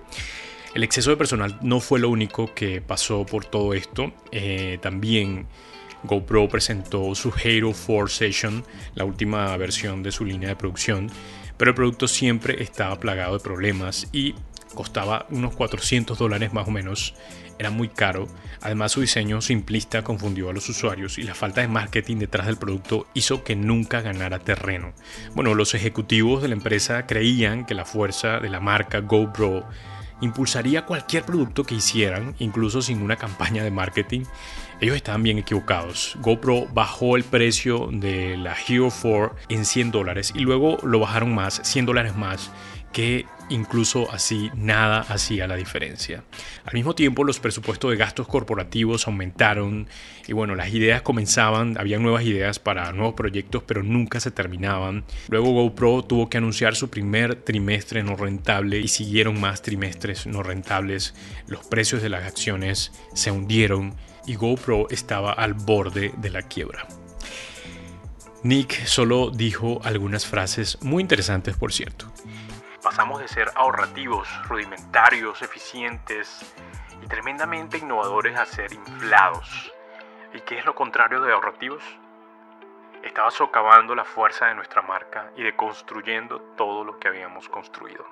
El 0.76 0.84
exceso 0.84 1.10
de 1.10 1.18
personal 1.18 1.58
no 1.62 1.80
fue 1.80 2.00
lo 2.00 2.10
único 2.10 2.54
que 2.54 2.82
pasó 2.82 3.26
por 3.26 3.46
todo 3.46 3.74
esto. 3.74 4.14
Eh, 4.32 4.78
también 4.82 5.48
GoPro 6.04 6.48
presentó 6.48 7.16
su 7.16 7.34
Halo 7.44 7.72
4 7.72 8.08
Session, 8.08 8.64
la 8.94 9.06
última 9.06 9.56
versión 9.58 10.04
de 10.04 10.12
su 10.12 10.26
línea 10.26 10.50
de 10.50 10.56
producción, 10.56 11.10
pero 11.58 11.72
el 11.72 11.76
producto 11.76 12.08
siempre 12.08 12.62
estaba 12.62 13.00
plagado 13.00 13.38
de 13.38 13.44
problemas 13.44 14.08
y 14.12 14.36
costaba 14.76 15.26
unos 15.30 15.56
400 15.56 16.18
dólares 16.18 16.54
más 16.54 16.68
o 16.68 16.72
menos 16.72 17.16
era 17.58 17.70
muy 17.70 17.88
caro. 17.88 18.28
Además 18.62 18.92
su 18.92 19.02
diseño 19.02 19.42
simplista 19.42 20.04
confundió 20.04 20.50
a 20.50 20.54
los 20.54 20.68
usuarios 20.70 21.18
y 21.18 21.24
la 21.24 21.36
falta 21.36 21.62
de 21.62 21.68
marketing 21.68 22.18
detrás 22.18 22.48
del 22.48 22.58
producto 22.58 23.08
hizo 23.14 23.44
que 23.44 23.56
nunca 23.56 24.02
ganara 24.02 24.40
terreno. 24.40 24.94
Bueno, 25.34 25.56
los 25.56 25.74
ejecutivos 25.74 26.42
de 26.42 26.50
la 26.50 26.56
empresa 26.56 27.06
creían 27.08 27.66
que 27.66 27.74
la 27.74 27.86
fuerza 27.86 28.40
de 28.40 28.50
la 28.50 28.60
marca 28.60 29.00
GoPro 29.00 29.66
impulsaría 30.22 30.86
cualquier 30.86 31.24
producto 31.24 31.64
que 31.64 31.76
hicieran, 31.76 32.36
incluso 32.40 32.82
sin 32.82 33.02
una 33.02 33.18
campaña 33.18 33.64
de 33.64 33.72
marketing. 33.72 34.22
Ellos 34.80 34.96
estaban 34.96 35.24
bien 35.24 35.38
equivocados. 35.38 36.18
GoPro 36.22 36.68
bajó 36.74 37.16
el 37.16 37.24
precio 37.24 37.90
de 37.92 38.38
la 38.38 38.56
Hero 38.68 38.90
4 38.90 39.36
en 39.50 39.66
100 39.66 39.92
dólares 39.92 40.34
y 40.36 40.40
luego 40.40 40.78
lo 40.84 41.00
bajaron 41.00 41.34
más, 41.34 41.62
100 41.64 41.86
dólares 41.86 42.16
más 42.16 42.52
que 42.92 43.26
incluso 43.50 44.12
así 44.12 44.52
nada 44.56 45.02
hacía 45.02 45.48
la 45.48 45.56
diferencia. 45.56 46.24
Al 46.66 46.74
mismo 46.74 46.96
tiempo 46.96 47.24
los 47.24 47.40
presupuestos 47.40 47.92
de 47.92 47.98
gastos 47.98 48.28
corporativos 48.28 49.08
aumentaron 49.08 49.88
y 50.28 50.34
bueno, 50.34 50.56
las 50.56 50.74
ideas 50.74 51.02
comenzaban, 51.02 51.78
había 51.78 52.00
nuevas 52.00 52.24
ideas 52.24 52.60
para 52.60 52.92
nuevos 52.92 53.16
proyectos 53.16 53.64
pero 53.66 53.84
nunca 53.84 54.20
se 54.20 54.32
terminaban. 54.32 55.04
Luego 55.30 55.52
GoPro 55.52 56.04
tuvo 56.04 56.30
que 56.30 56.38
anunciar 56.38 56.76
su 56.76 56.90
primer 56.90 57.36
trimestre 57.36 58.04
no 58.04 58.16
rentable 58.16 58.80
y 58.80 58.88
siguieron 58.88 59.40
más 59.40 59.62
trimestres 59.62 60.28
no 60.28 60.44
rentables. 60.44 61.14
Los 61.48 61.66
precios 61.66 62.02
de 62.02 62.10
las 62.10 62.26
acciones 62.26 62.92
se 63.14 63.32
hundieron 63.32 63.96
y 64.26 64.36
GoPro 64.36 64.88
estaba 64.90 65.32
al 65.32 65.54
borde 65.54 66.12
de 66.18 66.30
la 66.30 66.42
quiebra. 66.42 66.88
Nick 68.46 68.86
solo 68.86 69.32
dijo 69.32 69.82
algunas 69.84 70.28
frases 70.28 70.78
muy 70.82 71.02
interesantes, 71.02 71.58
por 71.58 71.74
cierto. 71.74 72.12
Pasamos 72.86 73.20
de 73.20 73.28
ser 73.28 73.52
ahorrativos, 73.56 74.30
rudimentarios, 74.48 75.42
eficientes 75.42 76.54
y 77.02 77.08
tremendamente 77.08 77.80
innovadores 77.80 78.38
a 78.38 78.46
ser 78.46 78.72
inflados. 78.74 79.74
¿Y 80.36 80.42
qué 80.42 80.60
es 80.60 80.66
lo 80.66 80.76
contrario 80.76 81.20
de 81.22 81.34
ahorrativos? 81.34 81.84
Estaba 83.02 83.32
socavando 83.32 83.96
la 83.96 84.06
fuerza 84.06 84.46
de 84.46 84.54
nuestra 84.54 84.84
marca 84.84 85.32
y 85.36 85.42
deconstruyendo 85.42 86.40
todo 86.56 86.84
lo 86.84 87.00
que 87.00 87.08
habíamos 87.08 87.50
construido. 87.50 88.06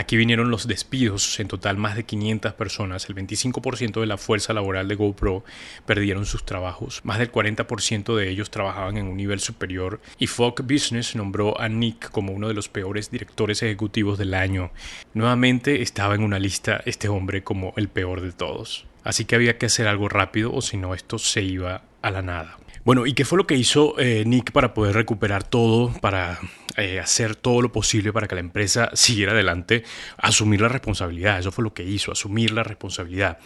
Aquí 0.00 0.16
vinieron 0.16 0.50
los 0.50 0.66
despidos, 0.66 1.38
en 1.40 1.48
total 1.48 1.76
más 1.76 1.94
de 1.94 2.04
500 2.04 2.54
personas, 2.54 3.06
el 3.10 3.14
25% 3.14 4.00
de 4.00 4.06
la 4.06 4.16
fuerza 4.16 4.54
laboral 4.54 4.88
de 4.88 4.94
GoPro 4.94 5.44
perdieron 5.84 6.24
sus 6.24 6.46
trabajos, 6.46 7.02
más 7.04 7.18
del 7.18 7.30
40% 7.30 8.16
de 8.16 8.30
ellos 8.30 8.50
trabajaban 8.50 8.96
en 8.96 9.08
un 9.08 9.18
nivel 9.18 9.40
superior 9.40 10.00
y 10.18 10.26
Fogg 10.26 10.62
Business 10.62 11.14
nombró 11.16 11.60
a 11.60 11.68
Nick 11.68 12.10
como 12.12 12.32
uno 12.32 12.48
de 12.48 12.54
los 12.54 12.70
peores 12.70 13.10
directores 13.10 13.62
ejecutivos 13.62 14.16
del 14.16 14.32
año. 14.32 14.70
Nuevamente 15.12 15.82
estaba 15.82 16.14
en 16.14 16.22
una 16.22 16.38
lista 16.38 16.80
este 16.86 17.10
hombre 17.10 17.44
como 17.44 17.74
el 17.76 17.90
peor 17.90 18.22
de 18.22 18.32
todos. 18.32 18.86
Así 19.04 19.26
que 19.26 19.34
había 19.34 19.58
que 19.58 19.66
hacer 19.66 19.86
algo 19.86 20.08
rápido 20.08 20.50
o 20.54 20.62
si 20.62 20.78
no 20.78 20.94
esto 20.94 21.18
se 21.18 21.42
iba 21.42 21.82
a 22.00 22.10
la 22.10 22.22
nada. 22.22 22.56
Bueno, 22.86 23.04
¿y 23.04 23.12
qué 23.12 23.26
fue 23.26 23.36
lo 23.36 23.46
que 23.46 23.56
hizo 23.56 24.00
eh, 24.00 24.24
Nick 24.26 24.52
para 24.52 24.72
poder 24.72 24.94
recuperar 24.94 25.44
todo, 25.44 25.92
para 26.00 26.38
eh, 26.76 27.00
hacer 27.00 27.36
todo 27.36 27.62
lo 27.62 27.72
posible 27.72 28.12
para 28.12 28.28
que 28.28 28.34
la 28.34 28.40
empresa 28.40 28.90
siguiera 28.94 29.32
adelante? 29.32 29.84
Asumir 30.16 30.60
la 30.60 30.68
responsabilidad, 30.68 31.38
eso 31.38 31.52
fue 31.52 31.64
lo 31.64 31.74
que 31.74 31.84
hizo, 31.84 32.12
asumir 32.12 32.52
la 32.52 32.62
responsabilidad. 32.62 33.38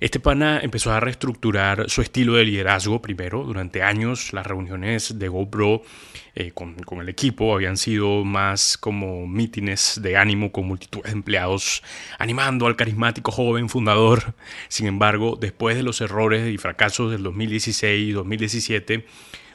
Este 0.00 0.20
pana 0.20 0.60
empezó 0.62 0.92
a 0.92 1.00
reestructurar 1.00 1.88
su 1.88 2.02
estilo 2.02 2.34
de 2.34 2.44
liderazgo 2.44 3.02
primero. 3.02 3.44
Durante 3.44 3.82
años 3.82 4.32
las 4.32 4.46
reuniones 4.46 5.18
de 5.18 5.28
GoPro 5.28 5.82
eh, 6.34 6.52
con, 6.52 6.74
con, 6.74 7.00
el 7.00 7.08
equipo 7.08 7.54
habían 7.54 7.76
sido 7.76 8.24
más 8.24 8.78
como 8.78 9.26
mítines 9.26 10.00
de 10.02 10.16
ánimo 10.16 10.50
con 10.50 10.66
multitud 10.66 11.02
de 11.02 11.10
empleados 11.10 11.82
animando 12.18 12.66
al 12.66 12.76
carismático 12.76 13.32
joven 13.32 13.68
fundador. 13.68 14.34
Sin 14.68 14.86
embargo, 14.86 15.36
después 15.40 15.76
de 15.76 15.82
los 15.82 16.00
errores 16.00 16.52
y 16.52 16.58
fracasos 16.58 17.10
del 17.10 17.22
2016 17.22 18.08
y 18.08 18.12
2017, 18.12 19.06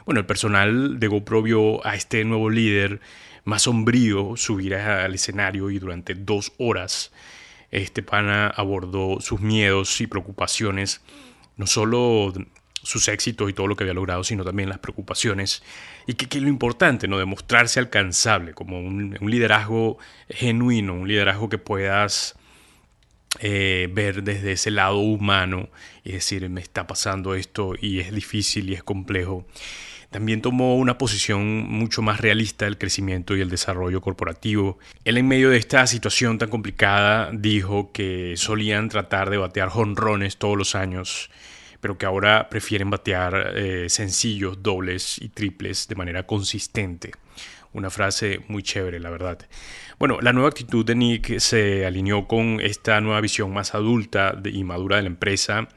bueno, 0.08 0.20
el 0.20 0.26
personal 0.26 0.98
de 0.98 1.06
GoPro 1.06 1.42
vio 1.42 1.86
a 1.86 1.94
este 1.94 2.24
nuevo 2.24 2.48
líder 2.48 2.98
más 3.44 3.64
sombrío 3.64 4.38
subir 4.38 4.74
al 4.74 5.14
escenario 5.14 5.68
y 5.68 5.78
durante 5.78 6.14
dos 6.14 6.54
horas 6.56 7.12
este 7.70 8.02
pana 8.02 8.46
abordó 8.46 9.20
sus 9.20 9.42
miedos 9.42 10.00
y 10.00 10.06
preocupaciones, 10.06 11.02
no 11.58 11.66
solo 11.66 12.32
sus 12.82 13.06
éxitos 13.08 13.50
y 13.50 13.52
todo 13.52 13.66
lo 13.66 13.76
que 13.76 13.84
había 13.84 13.92
logrado, 13.92 14.24
sino 14.24 14.46
también 14.46 14.70
las 14.70 14.78
preocupaciones 14.78 15.62
y 16.06 16.14
que, 16.14 16.26
que 16.26 16.40
lo 16.40 16.48
importante, 16.48 17.06
¿no? 17.06 17.18
Demostrarse 17.18 17.78
alcanzable, 17.78 18.54
como 18.54 18.80
un, 18.80 19.14
liderazgo 19.20 19.98
genuino, 20.30 20.94
un 20.94 21.06
liderazgo 21.06 21.50
que 21.50 21.58
puedas 21.58 22.34
eh, 23.40 23.90
ver 23.92 24.22
desde 24.22 24.52
ese 24.52 24.70
lado 24.70 24.96
humano 25.00 25.68
y 26.02 26.12
decir, 26.12 26.48
me 26.48 26.62
está 26.62 26.86
pasando 26.86 27.34
esto 27.34 27.74
y 27.78 28.00
es 28.00 28.10
difícil 28.10 28.70
y 28.70 28.72
es 28.72 28.82
complejo. 28.82 29.46
También 30.10 30.40
tomó 30.40 30.76
una 30.76 30.96
posición 30.96 31.68
mucho 31.68 32.00
más 32.00 32.20
realista 32.20 32.64
del 32.64 32.78
crecimiento 32.78 33.36
y 33.36 33.42
el 33.42 33.50
desarrollo 33.50 34.00
corporativo. 34.00 34.78
Él 35.04 35.18
en 35.18 35.28
medio 35.28 35.50
de 35.50 35.58
esta 35.58 35.86
situación 35.86 36.38
tan 36.38 36.48
complicada 36.48 37.30
dijo 37.32 37.92
que 37.92 38.34
solían 38.36 38.88
tratar 38.88 39.28
de 39.28 39.36
batear 39.36 39.68
jonrones 39.68 40.38
todos 40.38 40.56
los 40.56 40.74
años, 40.74 41.30
pero 41.80 41.98
que 41.98 42.06
ahora 42.06 42.48
prefieren 42.48 42.88
batear 42.88 43.52
eh, 43.54 43.90
sencillos, 43.90 44.62
dobles 44.62 45.18
y 45.20 45.28
triples 45.28 45.88
de 45.88 45.94
manera 45.94 46.22
consistente. 46.22 47.12
Una 47.74 47.90
frase 47.90 48.40
muy 48.48 48.62
chévere, 48.62 49.00
la 49.00 49.10
verdad. 49.10 49.46
Bueno, 49.98 50.20
la 50.22 50.32
nueva 50.32 50.48
actitud 50.48 50.86
de 50.86 50.94
Nick 50.94 51.38
se 51.38 51.84
alineó 51.84 52.26
con 52.26 52.60
esta 52.62 52.98
nueva 53.02 53.20
visión 53.20 53.52
más 53.52 53.74
adulta 53.74 54.40
y 54.42 54.64
madura 54.64 54.96
de 54.96 55.02
la 55.02 55.08
empresa 55.08 55.68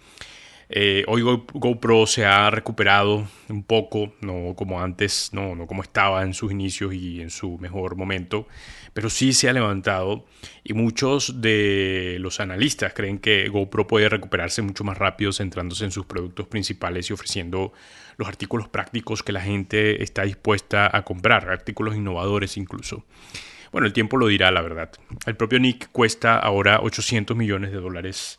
eh, 0.73 1.03
hoy 1.07 1.21
GoPro 1.21 2.07
se 2.07 2.25
ha 2.25 2.49
recuperado 2.49 3.27
un 3.49 3.63
poco, 3.63 4.13
no 4.21 4.55
como 4.55 4.81
antes, 4.81 5.29
no, 5.33 5.53
no 5.55 5.67
como 5.67 5.83
estaba 5.83 6.23
en 6.23 6.33
sus 6.33 6.51
inicios 6.51 6.93
y 6.93 7.21
en 7.21 7.29
su 7.29 7.57
mejor 7.57 7.95
momento, 7.95 8.47
pero 8.93 9.09
sí 9.09 9.33
se 9.33 9.49
ha 9.49 9.53
levantado 9.53 10.25
y 10.63 10.73
muchos 10.73 11.41
de 11.41 12.17
los 12.19 12.39
analistas 12.39 12.93
creen 12.93 13.19
que 13.19 13.49
GoPro 13.49 13.87
puede 13.87 14.07
recuperarse 14.07 14.61
mucho 14.61 14.83
más 14.83 14.97
rápido 14.97 15.33
centrándose 15.33 15.83
en 15.83 15.91
sus 15.91 16.05
productos 16.05 16.47
principales 16.47 17.09
y 17.09 17.13
ofreciendo 17.13 17.73
los 18.17 18.27
artículos 18.27 18.69
prácticos 18.69 19.23
que 19.23 19.31
la 19.31 19.41
gente 19.41 20.03
está 20.03 20.23
dispuesta 20.23 20.89
a 20.95 21.03
comprar, 21.03 21.49
artículos 21.49 21.95
innovadores 21.95 22.55
incluso. 22.55 23.03
Bueno, 23.71 23.87
el 23.87 23.93
tiempo 23.93 24.17
lo 24.17 24.27
dirá, 24.27 24.51
la 24.51 24.61
verdad. 24.61 24.91
El 25.25 25.37
propio 25.37 25.59
Nick 25.59 25.89
cuesta 25.91 26.37
ahora 26.37 26.81
800 26.81 27.37
millones 27.37 27.71
de 27.71 27.77
dólares 27.77 28.37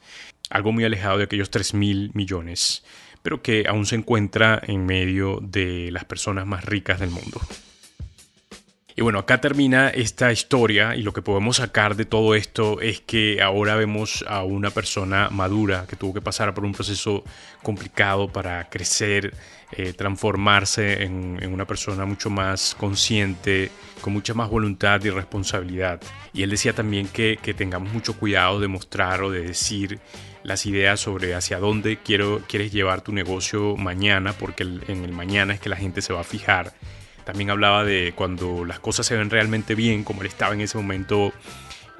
algo 0.52 0.72
muy 0.72 0.84
alejado 0.84 1.18
de 1.18 1.24
aquellos 1.24 1.50
3 1.50 1.74
mil 1.74 2.10
millones, 2.14 2.84
pero 3.22 3.42
que 3.42 3.64
aún 3.68 3.86
se 3.86 3.96
encuentra 3.96 4.60
en 4.64 4.86
medio 4.86 5.38
de 5.42 5.90
las 5.90 6.04
personas 6.04 6.46
más 6.46 6.64
ricas 6.64 7.00
del 7.00 7.10
mundo. 7.10 7.40
Y 8.94 9.00
bueno, 9.00 9.18
acá 9.18 9.40
termina 9.40 9.88
esta 9.88 10.32
historia 10.32 10.94
y 10.94 11.02
lo 11.02 11.14
que 11.14 11.22
podemos 11.22 11.56
sacar 11.56 11.96
de 11.96 12.04
todo 12.04 12.34
esto 12.34 12.80
es 12.82 13.00
que 13.00 13.40
ahora 13.40 13.74
vemos 13.74 14.22
a 14.28 14.42
una 14.42 14.70
persona 14.70 15.30
madura 15.30 15.86
que 15.88 15.96
tuvo 15.96 16.12
que 16.12 16.20
pasar 16.20 16.52
por 16.52 16.64
un 16.64 16.72
proceso 16.72 17.24
complicado 17.62 18.28
para 18.28 18.68
crecer, 18.68 19.32
eh, 19.72 19.94
transformarse 19.94 21.04
en, 21.04 21.50
una 21.50 21.66
persona 21.66 22.04
mucho 22.04 22.28
más 22.28 22.76
consciente, 22.78 23.70
con 24.02 24.12
mucha 24.12 24.34
más 24.34 24.50
voluntad 24.50 25.02
y 25.04 25.08
responsabilidad. 25.08 26.02
Y 26.34 26.42
él 26.42 26.50
decía 26.50 26.74
también 26.74 27.08
que, 27.08 27.38
que 27.40 27.54
tengamos 27.54 27.94
mucho 27.94 28.18
cuidado 28.18 28.60
de 28.60 28.68
mostrar 28.68 29.22
o 29.22 29.30
de 29.30 29.40
decir 29.40 30.00
las 30.42 30.66
ideas 30.66 31.00
sobre 31.00 31.34
hacia 31.34 31.58
dónde 31.58 31.98
quiero, 31.98 32.42
quieres 32.48 32.72
llevar 32.72 33.02
tu 33.02 33.12
negocio 33.12 33.76
mañana, 33.76 34.32
porque 34.32 34.62
en 34.62 35.04
el 35.04 35.12
mañana 35.12 35.54
es 35.54 35.60
que 35.60 35.68
la 35.68 35.76
gente 35.76 36.02
se 36.02 36.12
va 36.12 36.20
a 36.20 36.24
fijar. 36.24 36.72
También 37.24 37.50
hablaba 37.50 37.84
de 37.84 38.12
cuando 38.16 38.64
las 38.64 38.80
cosas 38.80 39.06
se 39.06 39.16
ven 39.16 39.30
realmente 39.30 39.74
bien, 39.74 40.04
como 40.04 40.22
él 40.22 40.26
estaba 40.26 40.54
en 40.54 40.60
ese 40.60 40.76
momento 40.76 41.32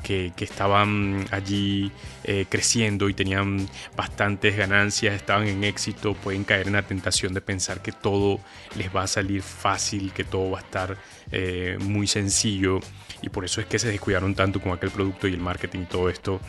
que, 0.03 0.33
estaban 0.39 1.25
allí 1.31 1.93
eh, 2.25 2.47
creciendo 2.49 3.09
y 3.09 3.15
tenían 3.15 3.69
bastantes 3.97 4.57
ganancias, 4.57 5.15
estaban 5.15 5.47
en 5.47 5.65
éxito, 5.65 6.15
pueden 6.15 6.45
caer 6.45 6.67
en 6.67 6.75
la 6.75 6.83
tentación 6.83 7.33
de 7.33 7.41
pensar 7.41 7.83
que 7.83 7.93
todo 7.93 8.41
les 8.77 8.95
va 8.95 9.05
a 9.05 9.07
salir 9.07 9.43
fácil, 9.43 10.13
que 10.13 10.25
todo 10.25 10.51
va 10.51 10.59
a 10.59 10.63
estar 10.63 10.97
eh, 11.31 11.79
muy 11.81 12.07
sencillo 12.07 12.81
y 13.23 13.29
por 13.29 13.45
eso 13.45 13.61
es 13.61 13.67
que 13.67 13.79
se 13.79 13.89
descuidaron 13.89 14.35
tanto 14.35 14.61
con 14.61 14.73
aquel 14.73 14.91
producto 14.91 15.29
y 15.29 15.35
el 15.35 15.41
marketing 15.41 15.81
y 15.81 15.87
todo 15.87 16.09
esto. 16.09 16.41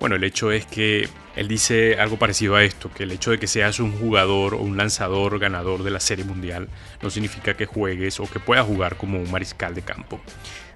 Bueno, 0.00 0.14
el 0.14 0.24
hecho 0.24 0.52
es 0.52 0.64
que 0.64 1.08
él 1.34 1.48
dice 1.48 1.98
algo 1.98 2.18
parecido 2.18 2.54
a 2.54 2.62
esto, 2.62 2.90
que 2.92 3.02
el 3.02 3.10
hecho 3.10 3.32
de 3.32 3.38
que 3.38 3.46
seas 3.46 3.80
un 3.80 3.92
jugador 3.92 4.54
o 4.54 4.58
un 4.58 4.76
lanzador 4.76 5.38
ganador 5.38 5.82
de 5.82 5.90
la 5.90 6.00
Serie 6.00 6.24
Mundial 6.24 6.68
no 7.02 7.10
significa 7.10 7.54
que 7.54 7.66
juegues 7.66 8.20
o 8.20 8.30
que 8.30 8.38
puedas 8.38 8.64
jugar 8.64 8.96
como 8.96 9.18
un 9.18 9.30
mariscal 9.30 9.74
de 9.74 9.82
campo. 9.82 10.20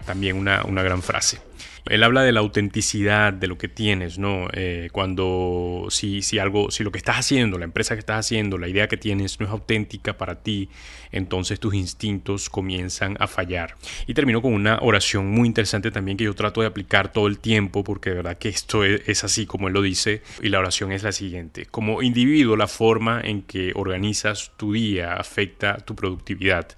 También 0.07 0.37
una, 0.37 0.65
una 0.65 0.83
gran 0.83 1.03
frase. 1.03 1.41
Él 1.87 2.03
habla 2.05 2.23
de 2.23 2.33
la 2.33 2.41
autenticidad 2.41 3.33
de 3.33 3.49
lo 3.49 3.59
que 3.59 3.69
tienes, 3.69 4.19
¿no? 4.19 4.49
Eh, 4.53 4.89
cuando 4.93 5.87
si, 5.91 6.23
si 6.23 6.39
algo, 6.39 6.71
si 6.71 6.85
lo 6.85 6.93
que 6.93 6.99
estás 6.99 7.17
haciendo, 7.17 7.59
la 7.59 7.65
empresa 7.65 7.95
que 7.95 8.01
estás 8.01 8.21
haciendo, 8.25 8.57
la 8.57 8.69
idea 8.69 8.89
que 8.89 8.97
tienes 8.97 9.41
no 9.41 9.47
es 9.47 9.53
auténtica 9.53 10.17
para 10.17 10.43
ti, 10.43 10.69
entonces 11.11 11.59
tus 11.59 11.75
instintos 11.75 12.49
comienzan 12.49 13.17
a 13.19 13.27
fallar. 13.27 13.77
Y 14.07 14.15
termino 14.15 14.41
con 14.43 14.53
una 14.53 14.79
oración 14.81 15.31
muy 15.31 15.49
interesante 15.49 15.91
también 15.91 16.17
que 16.17 16.25
yo 16.25 16.35
trato 16.35 16.61
de 16.61 16.69
aplicar 16.69 17.13
todo 17.13 17.27
el 17.27 17.39
tiempo, 17.39 17.83
porque 17.83 18.11
de 18.11 18.17
verdad 18.17 18.39
que 18.39 18.49
esto 18.49 18.85
es, 18.85 19.03
es 19.09 19.25
así 19.25 19.47
como 19.47 19.69
él 19.69 19.75
lo 19.75 19.83
dice, 19.83 20.23
y 20.41 20.51
la 20.51 20.61
oración 20.61 20.93
es 20.93 21.03
la 21.03 21.13
siguiente. 21.13 21.67
Como 21.67 22.03
individuo, 22.03 22.57
la 22.57 22.69
forma 22.69 23.21
en 23.21 23.43
que 23.43 23.73
organizas 23.75 24.53
tu 24.57 24.73
día 24.73 25.15
afecta 25.15 25.79
tu 25.79 25.97
productividad, 25.97 26.69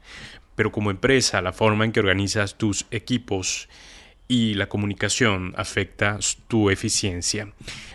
pero 0.54 0.73
como 0.73 0.90
empresa, 0.90 1.42
la 1.42 1.52
forma 1.52 1.84
en 1.84 1.92
que 1.92 2.00
organizas 2.00 2.56
tus 2.56 2.87
equipos 2.90 3.68
y 4.28 4.54
la 4.54 4.69
comunicación 4.69 5.54
afecta 5.57 6.19
tu 6.49 6.71
eficiencia. 6.71 7.49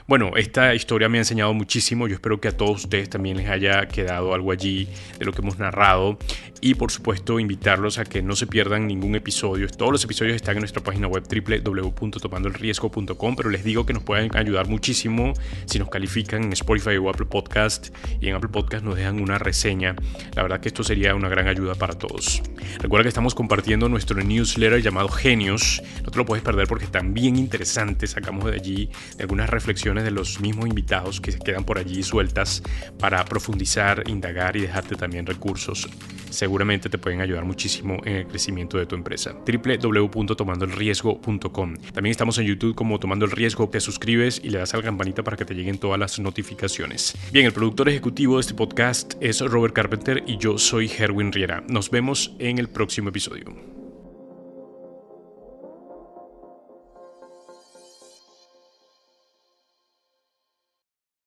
Bueno, 0.09 0.31
esta 0.37 0.73
historia 0.73 1.07
me 1.07 1.19
ha 1.19 1.21
enseñado 1.21 1.53
muchísimo. 1.53 2.07
Yo 2.07 2.15
espero 2.15 2.41
que 2.41 2.47
a 2.47 2.57
todos 2.57 2.85
ustedes 2.85 3.11
también 3.11 3.37
les 3.37 3.47
haya 3.47 3.87
quedado 3.87 4.33
algo 4.33 4.51
allí 4.51 4.87
de 5.19 5.25
lo 5.25 5.31
que 5.31 5.41
hemos 5.41 5.59
narrado. 5.59 6.17
Y 6.61 6.73
por 6.73 6.91
supuesto, 6.91 7.39
invitarlos 7.39 7.99
a 7.99 8.05
que 8.05 8.23
no 8.23 8.35
se 8.35 8.47
pierdan 8.47 8.87
ningún 8.87 9.13
episodio. 9.15 9.67
Todos 9.67 9.91
los 9.91 10.03
episodios 10.03 10.35
están 10.35 10.55
en 10.55 10.61
nuestra 10.61 10.81
página 10.81 11.07
web 11.07 11.25
www.tomandolriesgo.com. 11.29 13.35
Pero 13.35 13.51
les 13.51 13.63
digo 13.63 13.85
que 13.85 13.93
nos 13.93 14.01
pueden 14.01 14.35
ayudar 14.35 14.67
muchísimo 14.67 15.33
si 15.65 15.77
nos 15.77 15.89
califican 15.89 16.43
en 16.43 16.53
Spotify 16.53 16.97
o 16.97 17.07
Apple 17.07 17.27
Podcast. 17.27 17.95
Y 18.19 18.29
en 18.29 18.35
Apple 18.35 18.49
Podcast 18.49 18.83
nos 18.83 18.95
dejan 18.95 19.21
una 19.21 19.37
reseña. 19.37 19.95
La 20.33 20.41
verdad 20.41 20.59
que 20.59 20.69
esto 20.69 20.83
sería 20.83 21.13
una 21.13 21.29
gran 21.29 21.47
ayuda 21.47 21.75
para 21.75 21.93
todos. 21.93 22.41
Recuerda 22.79 23.03
que 23.03 23.09
estamos 23.09 23.35
compartiendo 23.35 23.87
nuestro 23.89 24.23
newsletter 24.23 24.81
llamado 24.81 25.09
Genios. 25.09 25.83
Puedes 26.29 26.43
perder 26.43 26.67
porque 26.67 26.85
es 26.85 26.91
también 26.91 27.35
interesante. 27.37 28.05
Sacamos 28.05 28.45
de 28.45 28.53
allí 28.53 28.91
algunas 29.19 29.49
reflexiones 29.49 30.03
de 30.03 30.11
los 30.11 30.39
mismos 30.39 30.67
invitados 30.67 31.19
que 31.19 31.31
se 31.31 31.39
quedan 31.39 31.63
por 31.63 31.79
allí 31.79 32.03
sueltas 32.03 32.61
para 32.99 33.25
profundizar, 33.25 34.03
indagar 34.07 34.55
y 34.55 34.61
dejarte 34.61 34.95
también 34.95 35.25
recursos. 35.25 35.89
Seguramente 36.29 36.87
te 36.87 36.99
pueden 36.99 37.21
ayudar 37.21 37.45
muchísimo 37.45 37.97
en 38.05 38.17
el 38.17 38.27
crecimiento 38.27 38.77
de 38.77 38.85
tu 38.85 38.95
empresa. 38.95 39.35
www.tomandolriesgo.com. 39.43 41.75
También 41.93 42.11
estamos 42.11 42.37
en 42.37 42.45
YouTube 42.45 42.75
como 42.75 42.99
Tomando 42.99 43.25
el 43.25 43.31
Riesgo. 43.31 43.67
Te 43.67 43.79
suscribes 43.79 44.39
y 44.43 44.51
le 44.51 44.59
das 44.59 44.75
a 44.75 44.77
la 44.77 44.83
campanita 44.83 45.23
para 45.23 45.35
que 45.35 45.45
te 45.45 45.55
lleguen 45.55 45.79
todas 45.79 45.99
las 45.99 46.19
notificaciones. 46.19 47.17
Bien, 47.31 47.47
el 47.47 47.53
productor 47.53 47.89
ejecutivo 47.89 48.35
de 48.35 48.41
este 48.41 48.53
podcast 48.53 49.15
es 49.19 49.41
Robert 49.41 49.73
Carpenter 49.73 50.23
y 50.27 50.37
yo 50.37 50.59
soy 50.59 50.91
Herwin 50.95 51.31
Riera. 51.31 51.63
Nos 51.67 51.89
vemos 51.89 52.35
en 52.37 52.59
el 52.59 52.69
próximo 52.69 53.09
episodio. 53.09 53.78